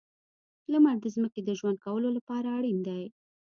[0.71, 3.03] •لمر د ځمکې د ژوند کولو لپاره اړین دی.